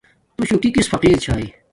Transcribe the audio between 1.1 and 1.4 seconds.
چھا؟